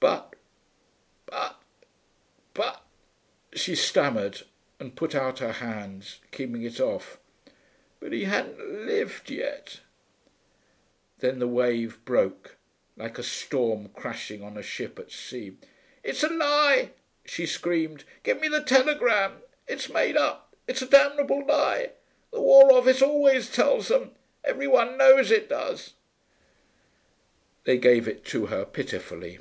'But 0.00 0.34
but 1.24 1.62
but' 2.52 2.82
she 3.58 3.74
stammered, 3.74 4.42
and 4.78 4.94
put 4.94 5.14
out 5.14 5.38
her 5.38 5.52
hands, 5.52 6.18
keeping 6.30 6.62
it 6.62 6.78
off 6.78 7.18
'But 8.00 8.12
he 8.12 8.24
hadn't 8.24 8.84
lived 8.86 9.30
yet....' 9.30 9.80
Then 11.20 11.38
the 11.38 11.48
wave 11.48 12.04
broke, 12.04 12.58
like 12.98 13.16
a 13.16 13.22
storm 13.22 13.88
crashing 13.94 14.42
on 14.42 14.58
a 14.58 14.62
ship 14.62 14.98
at 14.98 15.10
sea. 15.10 15.56
'It's 16.02 16.22
a 16.22 16.28
lie,' 16.28 16.90
she 17.24 17.46
screamed. 17.46 18.04
'Give 18.24 18.42
me 18.42 18.48
the 18.48 18.62
telegram.... 18.62 19.40
It's 19.66 19.88
made 19.88 20.18
up; 20.18 20.54
it's 20.68 20.82
a 20.82 20.86
damnable 20.86 21.46
lie. 21.46 21.92
The 22.30 22.42
War 22.42 22.74
Office 22.74 23.00
always 23.00 23.50
tells 23.50 23.88
them: 23.88 24.14
every 24.44 24.66
one 24.66 24.98
knows 24.98 25.30
it 25.30 25.48
does....' 25.48 25.94
They 27.64 27.78
gave 27.78 28.06
it 28.06 28.28
her, 28.32 28.66
pitifully. 28.66 29.38